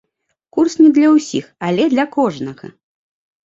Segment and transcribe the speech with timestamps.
[0.57, 2.75] Курс не для ўсіх, але для кожнага!